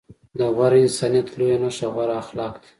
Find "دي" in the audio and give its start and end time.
2.61-2.67